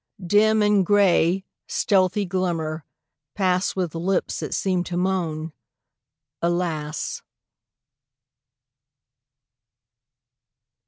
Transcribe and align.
Dim 0.25 0.63
in 0.63 0.83
gray, 0.83 1.45
stealthy 1.67 2.25
glimmer, 2.25 2.83
pass 3.35 3.75
With 3.75 3.93
lips 3.93 4.39
that 4.39 4.51
seem 4.55 4.83
to 4.85 4.97
moan 4.97 5.53
"Alas." 6.41 7.21